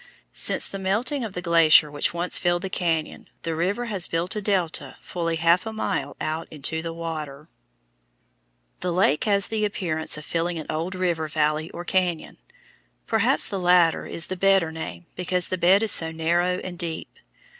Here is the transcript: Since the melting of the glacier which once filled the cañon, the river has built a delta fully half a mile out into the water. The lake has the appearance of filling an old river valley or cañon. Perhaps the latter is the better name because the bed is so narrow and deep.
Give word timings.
Since 0.33 0.67
the 0.67 0.79
melting 0.79 1.23
of 1.23 1.33
the 1.33 1.43
glacier 1.43 1.91
which 1.91 2.11
once 2.11 2.39
filled 2.39 2.63
the 2.63 2.71
cañon, 2.71 3.27
the 3.43 3.53
river 3.53 3.85
has 3.85 4.07
built 4.07 4.35
a 4.35 4.41
delta 4.41 4.97
fully 4.99 5.35
half 5.35 5.67
a 5.67 5.71
mile 5.71 6.17
out 6.19 6.47
into 6.49 6.81
the 6.81 6.91
water. 6.91 7.49
The 8.79 8.91
lake 8.91 9.25
has 9.25 9.49
the 9.49 9.63
appearance 9.63 10.17
of 10.17 10.25
filling 10.25 10.57
an 10.57 10.65
old 10.71 10.95
river 10.95 11.27
valley 11.27 11.69
or 11.69 11.85
cañon. 11.85 12.37
Perhaps 13.05 13.45
the 13.45 13.59
latter 13.59 14.07
is 14.07 14.25
the 14.25 14.35
better 14.35 14.71
name 14.71 15.05
because 15.15 15.49
the 15.49 15.55
bed 15.59 15.83
is 15.83 15.91
so 15.91 16.09
narrow 16.09 16.57
and 16.63 16.79
deep. 16.79 17.19